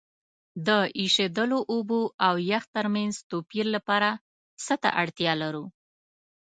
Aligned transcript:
د 0.67 0.69
ایشیدلو 0.99 1.59
اوبو 1.73 2.01
او 2.27 2.33
یخ 2.51 2.63
ترمنځ 2.75 3.13
توپیر 3.29 3.65
لپاره 3.75 4.09
څه 4.65 4.73
ته 4.81 4.89
اړتیا 5.01 5.33
لرو؟ 5.41 5.65